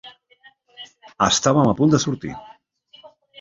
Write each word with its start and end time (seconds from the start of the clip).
Estàvem 1.27 1.69
a 1.73 1.75
punt 1.81 1.93
de 1.97 2.01
sortir. 2.05 2.33